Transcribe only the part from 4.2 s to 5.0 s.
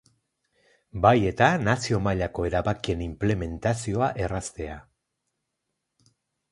erraztea.